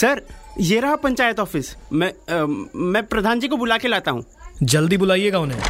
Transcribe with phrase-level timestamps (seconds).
[0.00, 0.22] Sir
[0.60, 4.24] ये रहा panchayat office. मैं आ, मैं प्रधान जी को बुला के लाता हूँ।
[4.62, 5.60] जल्दी बुलाइएगा उन्हें।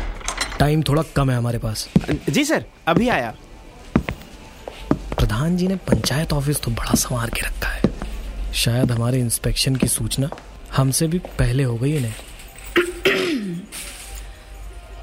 [0.59, 1.89] टाइम थोड़ा कम है हमारे पास।
[2.29, 3.35] जी सर अभी आया।
[5.19, 9.89] प्रधान जी ने पंचायत ऑफ़िस तो बड़ा संवार के रखा है। शायद हमारे इंस्पेक्शन की
[9.89, 10.31] सूचना
[10.77, 12.15] हमसे भी पहले हो गई इन्हें।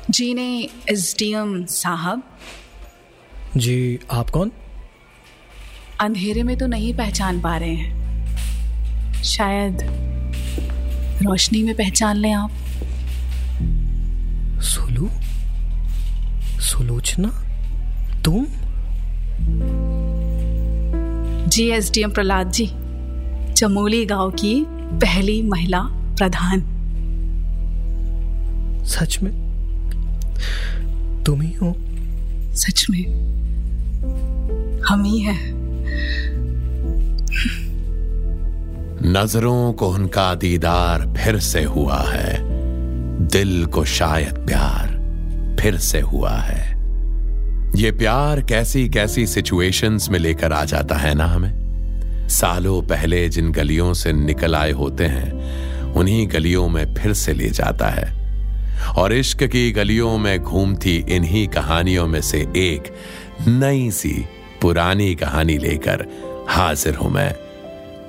[0.09, 2.23] जी ने एसडीएम साहब।
[3.57, 4.51] जी आप कौन?
[5.99, 8.06] अंधेरे में तो नहीं पहचान पा रहे हैं।
[9.23, 9.77] शायद
[11.23, 12.51] रोशनी में पहचान लें आप।
[14.61, 15.09] सुलू?
[16.61, 17.29] सुलोचना?
[18.21, 18.45] तुम?
[21.47, 22.71] जी एसडीएम प्रहलाद जी
[23.53, 26.59] चमोली गाँव की पहली महिला प्रधान।
[28.85, 29.47] सच में?
[31.25, 31.75] तुम ही हो?
[32.55, 33.03] सच में?
[34.89, 35.56] हम ही हैं।
[39.03, 42.39] नज़रों को उनका दीदार फिर से हुआ है।
[43.27, 44.87] दिल को शायद प्यार
[45.59, 46.77] फिर से हुआ है।
[47.75, 51.51] ये प्यार कैसी कैसी सिचुएशंस में लेकर आ जाता है ना हमें?
[52.29, 55.31] सालों पहले जिन गलियों से निकल आए होते हैं,
[55.93, 58.17] उन्हीं गलियों में फिर से ले जाता है।
[58.97, 62.95] और इश्क की गलियों में घूमती इन्हीं कहानियों में से एक
[63.47, 64.25] नई सी
[64.61, 66.05] पुरानी कहानी लेकर
[66.49, 67.46] हाजिर हूँ मैं।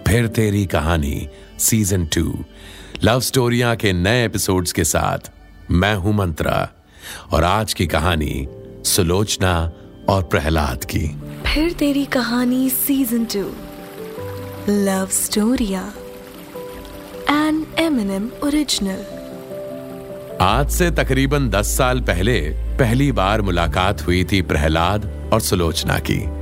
[0.09, 1.29] फिर तेरी कहानी
[1.59, 2.45] सीज़न टू
[3.05, 5.19] लव स्टोरिया के नए एपिसोड्स के साथ
[5.71, 6.69] मैं हूँ मंत्रा
[7.33, 8.49] और आज की कहानी
[8.85, 9.73] सुलोचना
[10.09, 11.09] और प्रहलाद की।
[11.55, 13.53] फिर तेरी कहानी सीज़न टू
[14.69, 15.93] लव स्टोरिया
[17.31, 19.05] एन एम ओरिजिनल
[20.41, 22.41] आज से तकरीबन दस साल पहले
[22.79, 26.38] पहली बार मुलाकात हुई थी प्रहलाद और सुलोचना की।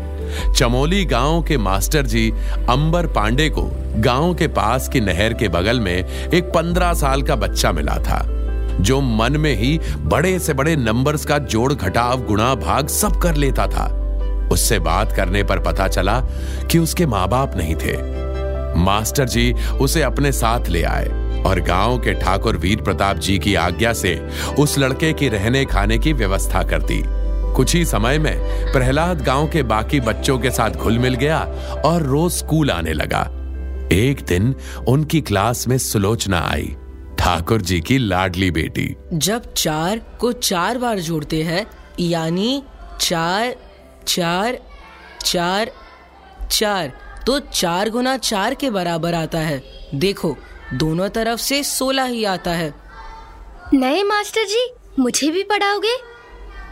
[0.57, 2.31] चमोली गाँव के मास्टर जी
[2.71, 7.37] अंबर पांडे को गाँव के पास की नहर के बगल में एक पंद्रह साल का
[7.37, 8.23] बच्चा मिला था,
[8.81, 13.35] जो मन में ही बड़े से बड़े नंबर्स का जोड़ घटाव गुणा भाग सब कर
[13.35, 13.87] लेता था।
[14.53, 16.21] उससे बात करने पर पता चला
[16.71, 17.97] कि उसके माँ बाप नहीं थे।
[18.79, 23.55] मास्टर जी उसे अपने साथ ले आए और गाँव के ठाकुर वीर प्रताप जी की
[23.55, 24.15] आज्ञा से
[24.59, 27.03] उस लड़के की रहने खाने की व्यवस्था कर दी।
[27.57, 31.39] कुछ ही समय में प्रहलाद गाँव के बाकी बच्चों के साथ घुल मिल गया
[31.85, 33.23] और रोज स्कूल आने लगा।
[33.93, 34.55] एक दिन
[34.89, 36.75] उनकी क्लास में सुलोचना आई
[37.19, 41.67] ठाकुर जी की लाडली बेटी। जब चार को चार बार जोड़ते हैं
[42.01, 42.63] यानी
[43.01, 43.55] चार
[44.09, 44.59] चार
[45.25, 45.71] चार
[46.51, 46.93] चार
[47.27, 49.63] तो चार गुना चार के बराबर आता है।
[49.95, 50.37] देखो
[50.75, 52.73] दोनों तरफ़ से सोलह ही आता है।
[53.75, 54.69] नए मास्टर जी
[54.99, 55.97] मुझे भी पढ़ाओगे?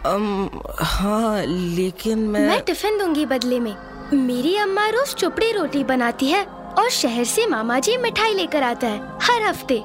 [0.06, 0.48] अम,
[0.80, 3.74] हाँ लेकिन मैं मैं टिफ़िन दूँगी बदले में।
[4.12, 6.44] मेरी अम्मा रोज चुपड़ी रोटी बनाती है
[6.78, 9.78] और शहर से मामा जी मिठाई लेकर आता है हर हफ़्ते।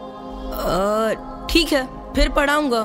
[1.50, 2.81] ठीक है फिर पढ़ाऊँगा।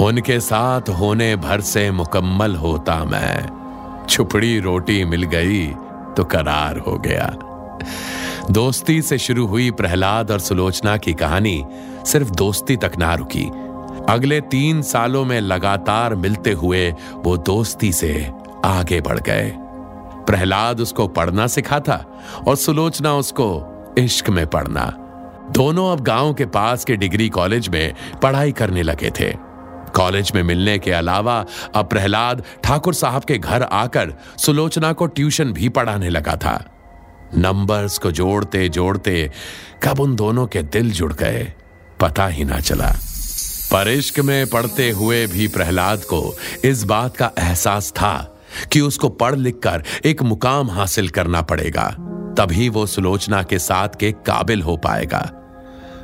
[0.00, 5.66] उनके साथ होने भर से मुकम्मल होता मैं। छुपड़ी रोटी मिल गई
[6.16, 7.26] तो करार हो गया।
[8.50, 11.64] दोस्ती से शुरू हुई प्रहलाद और सुलोचना की कहानी
[12.06, 13.50] सिर्फ़ दोस्ती तक ना रुकी।
[14.10, 18.12] अगले तीन सालों में लगातार मिलते हुए वो दोस्ती से
[18.64, 19.50] आगे बढ़ गए।
[20.26, 21.94] प्रहलाद उसको पढ़ना सिखाता
[22.48, 23.48] और सुलोचना उसको
[23.98, 24.84] इश्क में पढ़ना।
[25.50, 29.32] दोनों अब गाँव के पास के डिग्री कॉलेज में पढ़ाई करने लगे थे।
[29.96, 31.44] कॉलेज में मिलने के अलावा
[31.74, 36.56] अब प्रहलाद ठाकुर साहब के घर आकर सुलोचना को ट्यूशन भी पढ़ाने लगा था।
[37.36, 39.30] नंबर्स को जोड़ते जोड़ते
[39.82, 41.52] कब उन दोनों के दिल जुड़ गए,
[42.00, 42.92] पता ही ना चला।
[43.72, 48.38] पर इश्क में पढ़ते हुए भी प्रहलाद को इस बात का एहसास था
[48.72, 51.88] कि उसको पढ़ लिख कर एक मुकाम हासिल करना पड़ेगा।
[52.38, 55.30] तभी वो सुलोचना के साथ के काबिल हो पाएगा।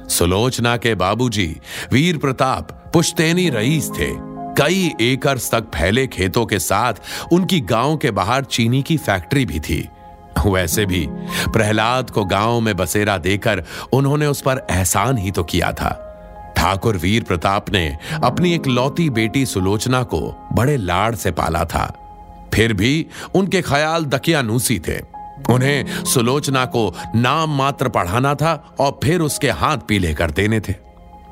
[0.08, 1.56] सुलोचना के बाबूजी,
[1.92, 4.10] वीर प्रताप, पुश्तैनी रईस थे।
[4.62, 6.94] कई एकड़ तक फैले खेतों के साथ
[7.32, 9.88] उनकी गाँव के बाहर चीनी की फैक्ट्री भी थी।
[10.46, 11.06] वैसे भी
[11.52, 16.08] प्रहलाद को गाँव में बसेरा देकर उन्होंने उस पर एहसान ही तो किया था।
[16.56, 17.86] ठाकुर वीर प्रताप ने
[18.24, 20.20] अपनी एक लौती बेटी सुलोचना को
[20.52, 21.86] बड़े लाड़ से पाला था।
[22.54, 24.98] फिर भी उनके ख्याल दकियानूसी थे।
[25.50, 30.72] उन्हें सुलोचना को नाम मात्र पढ़ाना था और फिर उसके हाथ पीले कर देने थे।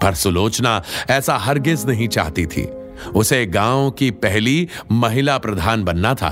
[0.03, 2.65] पर सुलोचना ऐसा हरगिज नहीं चाहती थी।
[3.15, 6.31] उसे गाँव की पहली महिला प्रधान बनना था।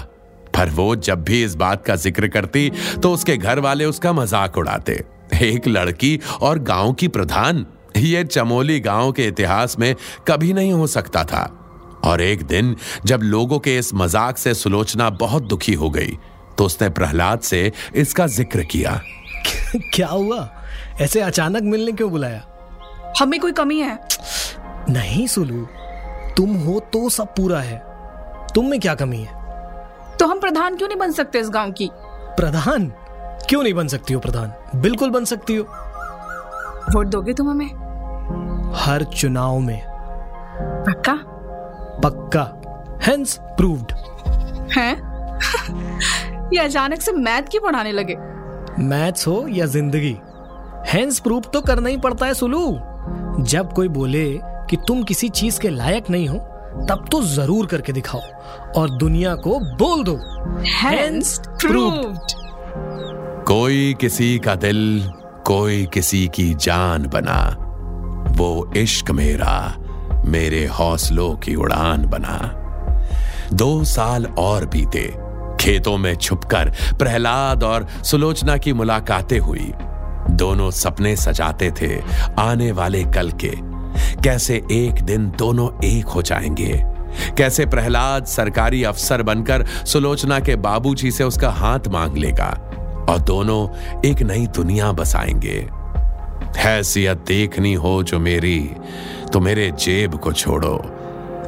[0.56, 2.70] पर वो जब भी इस बात का ज़िक्र करती
[3.02, 4.92] तो उसके घर वाले उसका मज़ाक उड़ाते।
[5.42, 7.64] एक लड़की और गाँव की प्रधान
[7.98, 9.94] ये चमोली गाँव के इतिहास में
[10.28, 11.42] कभी नहीं हो सकता था।
[12.04, 16.18] और एक दिन जब लोगों के इस मज़ाक से सुलोचना बहुत दुखी हो गई
[16.58, 19.00] तो उसने प्रहलाद से इसका ज़िक्र किया।
[19.76, 20.48] क्या हुआ?
[21.00, 22.42] ऐसे अचानक मिलने क्यों बुलाया?
[23.20, 23.98] हमें कोई कमी है।
[24.90, 25.66] नहीं सुलू।
[26.36, 27.82] तुम हो तो सब पूरा है।
[28.54, 29.36] तुम में क्या कमी है?
[30.16, 31.90] तो हम प्रधान क्यों नहीं बन सकते इस गाँव की?
[32.36, 32.92] प्रधान?
[33.48, 34.52] क्यों नहीं बन सकती हो प्रधान?
[34.80, 35.64] बिल्कुल बन सकती हो।
[36.94, 37.87] वोट दोगे तुम हमें?
[38.74, 39.82] हर चुनाव में।
[40.60, 41.14] पक्का?
[42.04, 42.54] पक्का।
[43.02, 43.92] हेंस प्रूव्ड
[44.78, 44.96] हैं?
[46.54, 48.16] ये अचानक से मैथ की पढ़ाने लगे?
[48.82, 50.18] मैथ्स हो या ज़िंदगी।
[50.86, 52.80] हेंस प्रूव तो करना ही पड़ता है सुलू।
[53.40, 56.38] जब कोई बोले कि तुम किसी चीज़ के लायक नहीं हो
[56.88, 58.20] तब तो ज़रूर करके दिखाओ
[58.76, 60.20] और दुनिया को बोल दो।
[60.82, 62.32] Hence proved.
[63.46, 65.12] कोई किसी का दिल
[65.46, 67.64] कोई किसी की जान बना।
[68.38, 69.74] वो इश्क मेरा,
[70.24, 72.54] मेरे हौसलों की उड़ान बना।
[73.52, 75.14] दो साल और बीते,
[75.60, 79.72] खेतों में छुपकर, प्रहलाद और सुलोचना की मुलाकातें हुई।
[80.30, 82.02] दोनों सपने सजाते थे
[82.38, 83.52] आने वाले कल के।
[84.22, 86.84] कैसे एक दिन दोनों एक हो जाएँगे?
[87.38, 92.70] कैसे प्रहलाद सरकारी अफसर बनकर सुलोचना के बाबूजी से उसका हाथ मांग लेगा?
[93.08, 93.68] और दोनों
[94.06, 95.77] एक नई दुनिया बसाएँगे।
[96.56, 98.70] हैसियत देखनी हो जो मेरी
[99.32, 100.94] तो मेरे जेब को छोड़ो।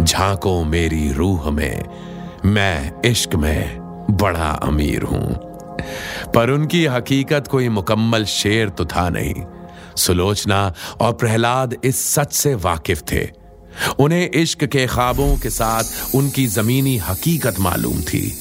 [0.02, 1.85] झांको मेरी रूह में।
[2.44, 3.79] मैं इश्क में
[4.11, 5.35] बड़ा अमीर हूँ।
[6.35, 9.35] पर उनकी हकीकत कोई मुकम्मल शेर तो था नहीं।
[9.97, 13.29] सुलोचना और प्रहलाद इस सच से वाकिफ थे।
[13.99, 18.38] उन्हें इश्क के ख्वाबों के साथ उनकी जमीनी हकीकत मालूम थी।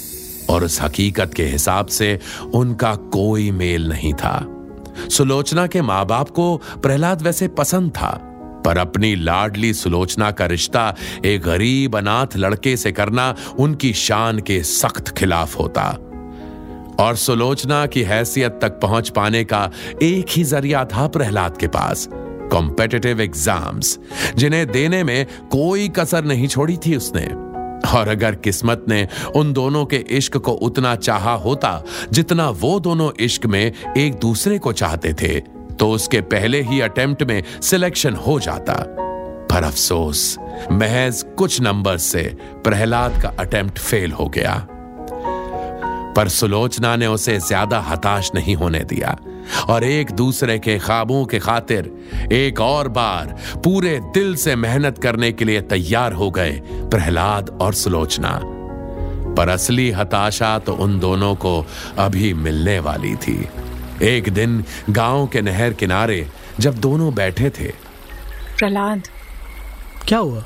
[0.49, 2.19] और उस हकीकत के हिसाब से
[2.53, 4.58] उनका कोई मेल नहीं था।
[5.09, 8.09] सुलोचना के माँ बाप को प्रहलाद वैसे पसंद था,
[8.65, 10.93] पर अपनी लाडली सुलोचना का रिश्ता
[11.25, 15.83] एक गरीब अनाथ लड़के से करना उनकी शान के सख्त खिलाफ होता।
[16.99, 19.69] और सुलोचना की हैसियत तक पहुँच पाने का
[20.03, 22.07] एक ही ज़रिया था प्रहलाद के पास
[22.51, 23.97] कॉम्पिटेटिव एग्ज़ाम्स
[24.35, 27.27] जिन्हें देने में कोई कसर नहीं छोड़ी थी उसने।
[27.87, 33.11] और अगर किस्मत ने उन दोनों के इश्क को उतना चाहा होता, जितना वो दोनों
[33.19, 35.39] इश्क में एक दूसरे को चाहते थे
[35.75, 38.73] तो उसके पहले ही अटेम्प्ट में सिलेक्शन हो जाता।
[39.51, 40.37] पर अफसोस,
[40.71, 42.23] महज कुछ नंबर से
[42.63, 44.55] प्रहलाद का अटेम्प्ट फेल हो गया।
[46.15, 49.17] पर सुलोचना ने उसे ज़्यादा हताश नहीं होने दिया।
[49.69, 51.91] और एक दूसरे के ख्वाबों के खातिर
[52.31, 53.25] एक और बार
[53.63, 58.39] पूरे दिल से मेहनत करने के लिए तैयार हो गए प्रहलाद और सुलोचना।
[59.37, 61.65] पर असली हताशा तो उन दोनों को
[61.97, 63.49] अभी मिलने वाली थी।
[64.01, 66.27] एक दिन गाँव के नहर किनारे
[66.59, 67.67] जब दोनों बैठे थे।
[68.57, 69.01] प्रहलाद।
[70.07, 70.43] क्या हुआ?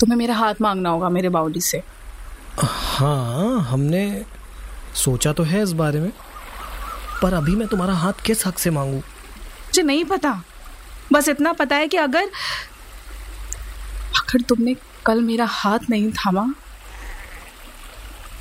[0.00, 1.82] तुम्हें मेरा हाथ मांगना होगा मेरे बाउली से।
[2.58, 4.22] हाँ हमने
[4.94, 6.12] सोचा तो है इस बारे में।
[7.22, 8.96] पर अभी मैं तुम्हारा हाथ किस हक से मांगू?
[8.96, 10.42] मुझे नहीं पता।
[11.12, 12.30] बस इतना पता है कि अगर
[14.16, 14.74] अगर तुमने
[15.06, 16.44] कल मेरा हाथ नहीं थामा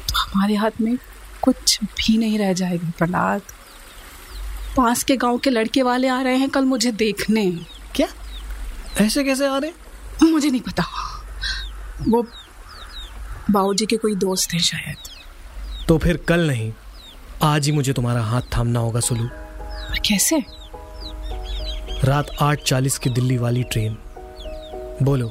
[0.10, 0.98] तो हमारे हाथ में
[1.42, 3.42] कुछ भी नहीं रह जाएगा प्रहलाद।
[4.78, 7.52] पास के गाँव के लड़के वाले आ रहे हैं कल मुझे देखने।
[7.96, 8.08] क्या?
[9.02, 10.84] ऐसे कैसे आ रहे मुझे नहीं पता।
[12.02, 12.22] वो
[13.52, 14.98] बाबूजी के कोई दोस्त हैं शायद।
[15.88, 16.74] तो फिर कल नहीं।
[17.44, 19.28] आज ही मुझे तुम्हारा हाथ थामना होगा सुलू।
[19.62, 20.44] पर कैसे?
[22.04, 23.98] रात आठ चालीस की दिल्ली वाली ट्रेन।
[25.04, 25.28] बोलो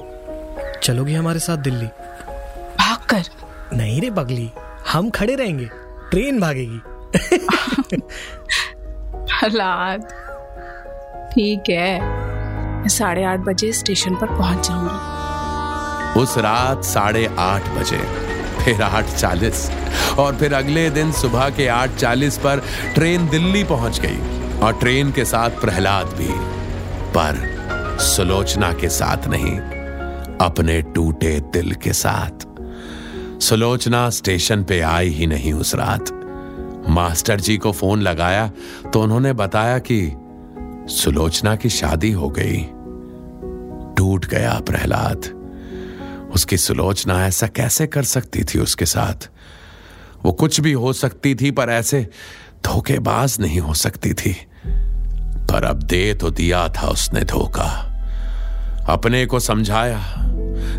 [0.82, 1.86] चलोगी हमारे साथ दिल्ली?
[2.78, 3.22] भाग कर
[3.76, 4.50] नहीं रे बगली
[4.92, 5.68] हम खड़े रहेंगे
[6.10, 6.78] ट्रेन भागेगी।
[11.34, 17.98] ठीक है साढ़े आठ बजे स्टेशन पर पहुँच जाऊँगी। उस रात साढ़े आठ बजे।
[18.64, 19.70] फिर आठ चालीस।
[20.18, 22.62] और फिर अगले दिन सुबह के आठ चालीस पर
[22.94, 26.30] ट्रेन दिल्ली पहुँच गई और ट्रेन के साथ प्रहलाद भी।
[27.16, 29.58] पर सुलोचना के साथ नहीं,
[30.38, 32.46] अपने टूटे दिल के साथ।
[33.42, 36.10] सुलोचना स्टेशन पे आई ही नहीं उस रात।
[36.88, 38.50] मास्टर जी को फ़ोन लगाया
[38.92, 40.00] तो उन्होंने बताया कि
[40.94, 42.60] सुलोचना की शादी हो गई।
[43.96, 45.33] टूट गया प्रहलाद।
[46.34, 49.28] उसकी सुलोचना ऐसा कैसे कर सकती थी उसके साथ?
[50.24, 52.10] वो कुछ भी हो सकती थी, पर ऐसे
[52.64, 54.36] धोखेबाज नहीं हो सकती थी।
[55.46, 57.90] पर अब दे तो दिया था उसने धोखा।
[58.88, 60.14] अपने को समझाया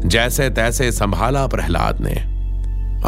[0.06, 2.36] जैसे तैसे संभाला प्रहलाद ने।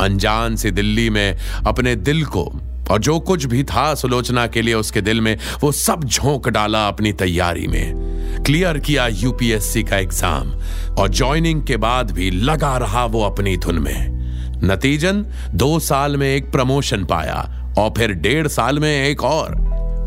[0.02, 1.38] अनजान सी दिल्ली में
[1.68, 2.52] अपने दिल को
[2.92, 6.88] और जो कुछ भी था सुलोचना के लिए उसके दिल में, वो सब झोंक डाला
[6.88, 8.08] अपनी तैयारी में।
[8.46, 10.52] क्लियर किया यूपीएससी का एग्ज़ाम
[11.00, 14.18] और ज्वाइनिंग के बाद भी लगा रहा वो अपनी धुन में।
[14.64, 17.36] नतीजन, दो साल में एक प्रमोशन पाया,
[17.80, 19.56] और फिर डेढ़ साल में एक और।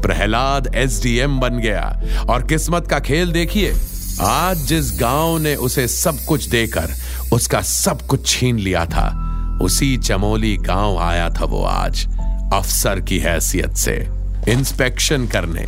[0.03, 3.73] प्रहलाद एसडीएम बन गया, और किस्मत का खेल देखिए।
[4.23, 6.95] आज जिस गाँव ने उसे सब कुछ देकर,
[7.33, 9.09] उसका सब कुछ छीन लिया था,
[9.63, 12.07] उसी चमोली गाँव आया था वो आज।
[12.53, 14.09] अफसर की हैसियत से।
[14.49, 15.67] इंस्पेक्शन करने।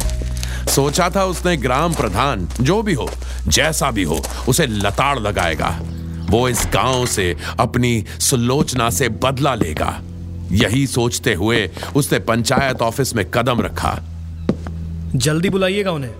[0.70, 3.10] सोचा था उसने ग्राम प्रधान, जो भी हो,
[3.48, 5.78] जैसा भी हो, उसे लताड़ लगाएगा।
[6.30, 10.02] वो इस गाँव से अपनी सुलोचना से बदला लेगा।
[10.52, 14.00] यही सोचते हुए उसने पंचायत ऑफ़िस में कदम रखा।
[15.14, 16.14] जल्दी बुलाइएगा उन्हें।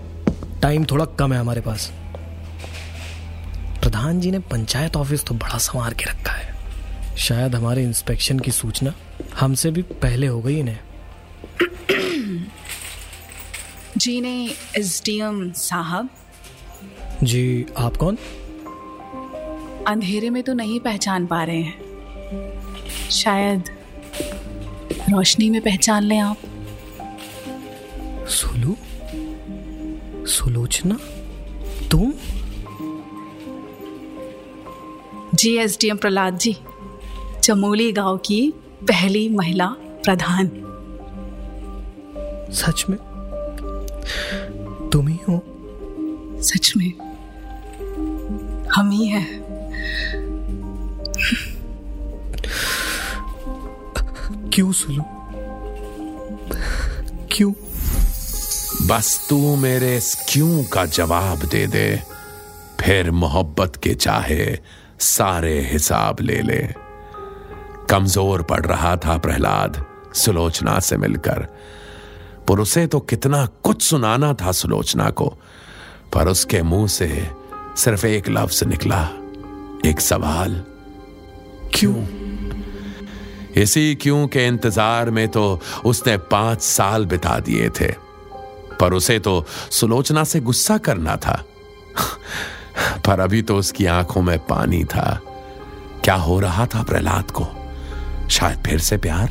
[0.61, 1.93] टाइम थोड़ा कम है हमारे पास।
[3.83, 6.52] प्रधान जी ने पंचायत ऑफ़िस तो बड़ा संवार के रखा है।
[7.19, 8.95] शायद हमारे इंस्पेक्शन की सूचना
[9.41, 10.79] हमसे भी पहले हो गई इन्हें।
[13.97, 16.09] जी ने एसडीएम साहब।
[17.23, 18.19] जी आप कौन?
[19.89, 21.83] अंधेरे में तो नहीं पहचान पा रहे हैं।
[23.11, 23.65] शायद
[24.99, 26.39] रोशनी में पहचान लें आप।
[28.29, 28.77] सुलू?
[30.27, 30.99] सुलोचना?
[31.89, 32.13] तुम?
[35.35, 36.57] जी एसडीएम प्रहलाद जी।
[37.43, 40.47] चमोली गाँव की पहली महिला प्रधान।
[42.53, 42.99] सच में?
[44.93, 45.43] तुम ही हो?
[46.43, 46.93] सच में।
[48.77, 49.43] हम ही हैं।
[54.51, 55.03] क्यों सुलू?
[57.33, 57.53] क्यों?
[58.87, 62.01] बस तू मेरे इस क्यों का जवाब दे दे
[62.81, 64.59] फिर मोहब्बत के चाहे
[65.01, 66.82] सारे हिसाब ले ले।
[67.93, 69.85] कमज़ोर पड़ रहा था प्रहलाद,
[70.15, 71.47] सुलोचना से मिलकर।
[72.49, 75.27] पर उसे तो कितना कुछ सुनाना था सुलोचना को,
[76.15, 77.29] पर उसके मुँह से
[77.77, 79.03] सिर्फ़ एक लफ्ज निकला,
[79.87, 80.63] एक सवाल।
[81.75, 81.95] क्यों?
[83.63, 87.93] इसी क्यों के इंतज़ार में तो उसने पाँच साल बिता दिए थे,
[88.81, 91.43] पर उसे तो सुलोचना से गुस्सा करना था।
[93.07, 95.21] पर अभी तो उसकी आँखों में पानी था।
[96.05, 97.62] क्या हो रहा था प्रहलाद को?
[98.33, 99.31] शायद फिर से प्यार?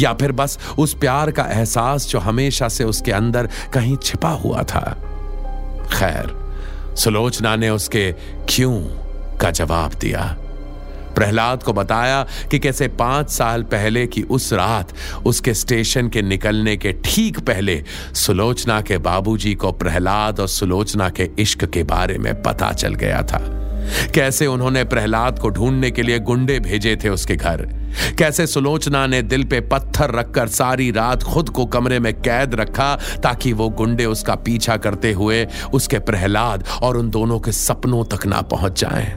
[0.00, 4.62] या फिर बस उस प्यार का एहसास जो हमेशा से उसके अंदर कहीं छिपा हुआ
[4.62, 4.98] था?
[5.94, 6.54] खैर,
[6.96, 8.12] सुलोचना ने उसके
[8.48, 8.80] क्यों
[9.38, 10.36] का जवाब दिया?
[11.14, 14.92] प्रहलाद को बताया कि कैसे पाँच साल पहले की उस रात
[15.26, 17.84] उसके स्टेशन के निकलने के ठीक पहले
[18.14, 23.22] सुलोचना के बाबूजी को प्रहलाद और सुलोचना के इश्क के बारे में पता चल गया
[23.22, 23.61] था।
[24.14, 27.66] कैसे उन्होंने प्रहलाद को ढूँढने के लिए गुंडे भेजे थे उसके घर
[28.18, 32.94] कैसे सुलोचना ने दिल पे पत्थर रखकर सारी रात खुद को कमरे में कैद रखा
[33.22, 38.26] ताकि वो गुंडे उसका पीछा करते हुए उसके प्रहलाद और उन दोनों के सपनों तक
[38.26, 39.16] ना पहुँच जाएँ।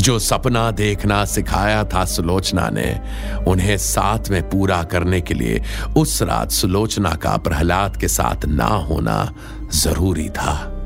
[0.00, 3.00] जो सपना देखना सिखाया था सुलोचना ने,
[3.48, 5.62] उन्हें साथ में पूरा करने के लिए
[5.96, 9.34] उस रात सुलोचना का प्रहलाद के साथ ना होना
[9.72, 10.77] ज़रूरी था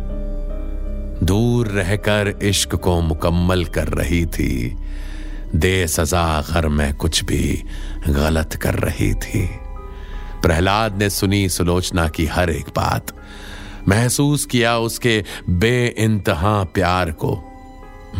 [1.22, 4.76] दूर रहकर इश्क को मुकम्मल कर रही थी।
[5.54, 7.64] दे सजा घर में कुछ भी
[8.08, 9.46] गलत कर रही थी।
[10.42, 13.06] प्रहलाद ने सुनी सुलोचना की हर एक बात।
[13.88, 17.42] महसूस किया उसके बे इंतहा प्यार को।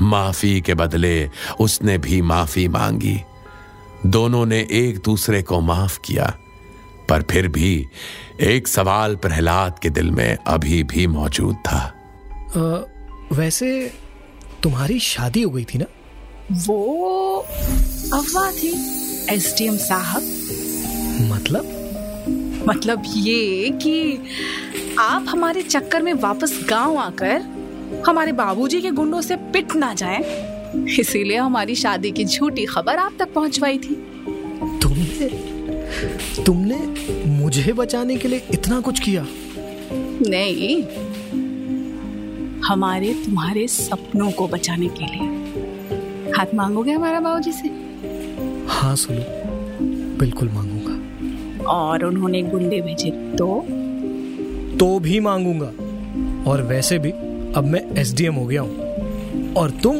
[0.02, 1.30] माफ़ी के बदले
[1.60, 3.20] उसने भी माफ़ी मांगी।
[4.06, 6.34] दोनों ने एक दूसरे को माफ़ किया।
[7.08, 7.86] पर फिर भी
[8.40, 11.94] एक सवाल प्रहलाद के दिल में अभी भी मौजूद था।
[13.32, 13.92] वैसे
[14.62, 15.84] तुम्हारी शादी हो गई थी ना?
[16.52, 17.36] वो
[18.12, 18.68] अफवाह थी
[19.30, 20.22] एसडीएम साहब।
[21.32, 21.78] मतलब?
[22.68, 24.18] मतलब ये कि
[24.98, 27.42] आप हमारे चक्कर में वापस गाँव आकर
[28.06, 30.18] हमारे बाबूजी के गुंडों से पिट ना जाए।
[31.00, 33.94] इसीलिए हमारी शादी की झूठी खबर आप तक पहुंचवाई थी।
[34.82, 35.28] तुमने
[36.42, 36.78] तुमने
[37.26, 39.26] मुझे बचाने के लिए इतना कुछ किया?
[40.28, 40.82] नहीं
[42.66, 45.26] हमारे तुम्हारे सपनों को बचाने के लिए।
[46.32, 47.68] हाथ मांगोगे हमारा बाबू जी से?
[48.68, 49.22] हाँ सुनो।
[50.18, 53.66] बिल्कुल मांगूँगा। और उन्होंने गुंडे भेजे तो?
[54.78, 55.66] तो भी मांगूँगा।
[56.50, 57.10] और वैसे भी
[57.52, 58.78] अब मैं एसडीएम हो गया हूँ।
[59.54, 59.96] और तुम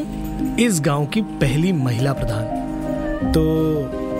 [0.59, 2.45] इस गाँव की पहली महिला प्रधान।
[3.31, 3.43] तो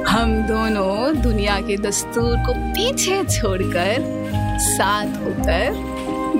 [0.07, 3.95] हम दोनों दुनिया के दस्तूर को पीछे छोड़कर
[4.59, 5.93] साथ होकर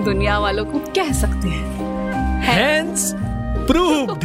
[0.03, 1.92] दुनिया वालों को कह सकते हैं।
[2.43, 3.13] हैंड्स
[3.67, 4.23] प्रूव्ड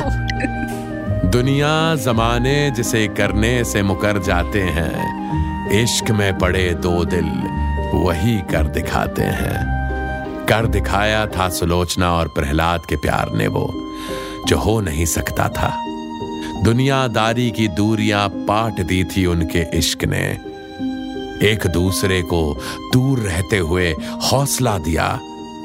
[1.32, 7.28] दुनिया जमाने जिसे करने से मुकर जाते हैं, इश्क में पड़े दो दिल
[7.94, 9.78] वही कर दिखाते हैं।
[10.48, 13.70] कर दिखाया था सुलोचना और प्रहलाद के प्यार ने वो,
[14.46, 15.74] जो हो नहीं सकता था।
[16.64, 20.24] दुनियादारी की दूरियाँ पाट दी थी उनके इश्क ने।
[21.52, 23.94] एक दूसरे को दूर रहते हुए
[24.32, 25.18] हौसला दिया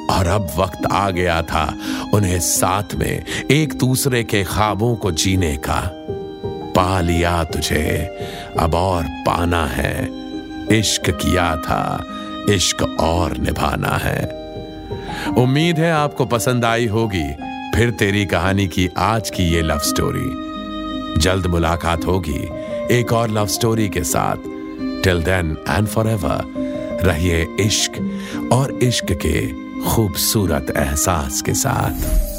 [0.09, 1.77] और अब वक्त आ गया था
[2.13, 5.81] उन्हें साथ में एक दूसरे के ख्वाबों को जीने का।
[6.75, 8.17] पा लिया तुझे,
[8.59, 10.09] अब और पाना है।
[10.79, 12.05] इश्क किया था,
[12.49, 14.43] इश्क और निभाना है।
[15.37, 17.31] उम्मीद है आपको पसंद आई होगी,
[17.75, 20.43] फिर तेरी कहानी की आज की ये लव स्टोरी
[21.21, 22.49] जल्द मुलाकात होगी
[22.99, 24.35] एक और लव स्टोरी के साथ।
[25.03, 26.43] Till then and forever
[27.03, 27.91] रहिए इश्क
[28.53, 32.32] और इश्क के खूबसूरत एहसास के साथ।